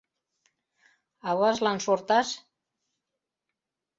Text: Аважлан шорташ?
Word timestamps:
Аважлан 1.29 1.77
шорташ? 1.85 2.27